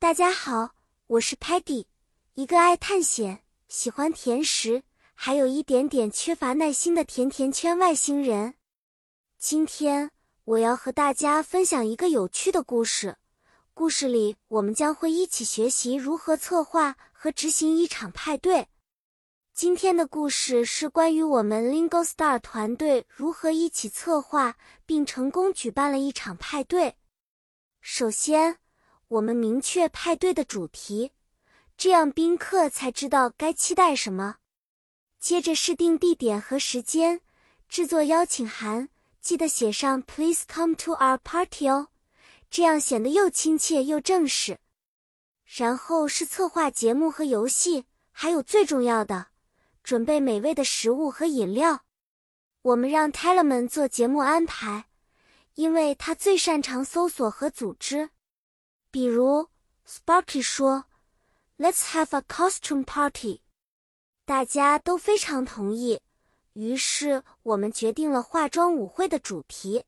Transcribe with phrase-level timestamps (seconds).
[0.00, 0.76] 大家好，
[1.08, 1.86] 我是 Patty，
[2.34, 8.54] 一个爱探险、喜欢甜食，还有一点点缺乏耐心的甜甜圈外星人。
[9.38, 10.12] 今天
[10.44, 13.16] 我要和大家分享一个有趣的故事。
[13.74, 18.68] 故事里，我们将会一起学习如何策划和执行一场派对。
[19.52, 24.56] 今天的故事是关于我们 Lingo Star 团队如何一起策划
[24.86, 26.94] 并成功举办了一场派对。
[27.80, 28.58] 首先，
[29.08, 31.12] 我们明确派对的主题，
[31.78, 34.36] 这样宾客才知道该期待什么。
[35.18, 37.22] 接着是定地点和时间，
[37.68, 41.88] 制作邀请函，记得写上 “Please come to our party” 哦，
[42.50, 44.58] 这样显得又亲切又正式。
[45.46, 49.28] 然后是策划节目和游戏，还有最重要的，
[49.82, 51.84] 准备美味的食物和饮料。
[52.60, 54.88] 我们让 t e l e m a n 做节目安排，
[55.54, 58.10] 因为他最擅长搜索和组织。
[58.90, 59.48] 比如
[59.86, 60.86] ，Sparky 说
[61.58, 63.42] ：“Let's have a costume party。”
[64.24, 66.00] 大家都非常同意，
[66.54, 69.84] 于是我们决定了化妆舞会的主题。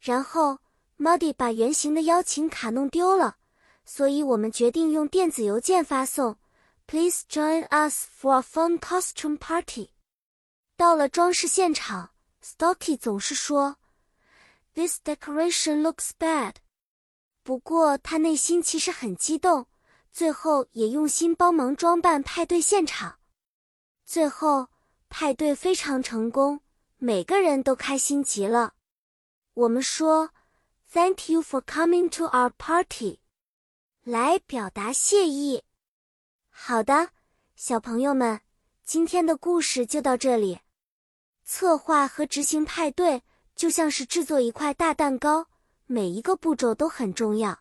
[0.00, 0.58] 然后
[0.98, 3.36] ，Muddy 把圆形的邀请卡弄丢了，
[3.84, 6.38] 所以我们决定用电子邮件发送
[6.86, 9.90] ：“Please join us for a fun costume party。”
[10.76, 12.10] 到了装饰现场
[12.42, 13.76] ，Stocky 总是说
[14.74, 16.56] ：“This decoration looks bad。”
[17.44, 19.66] 不过他内心其实很激动，
[20.10, 23.18] 最后也用心帮忙装扮派对现场。
[24.06, 24.68] 最后
[25.10, 26.60] 派对非常成功，
[26.96, 28.72] 每个人都开心极了。
[29.52, 30.30] 我们说
[30.90, 33.20] ：“Thank you for coming to our party。”
[34.04, 35.64] 来表达谢意。
[36.48, 37.10] 好的，
[37.56, 38.40] 小朋友们，
[38.84, 40.60] 今天的故事就到这里。
[41.44, 43.22] 策划和执行派对
[43.54, 45.48] 就像是制作一块大蛋糕。
[45.86, 47.60] 每一个步骤都很重要。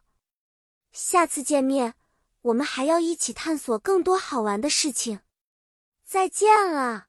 [0.92, 1.96] 下次见面，
[2.42, 5.22] 我们还要一起探索更多好玩的事情。
[6.06, 7.08] 再见了。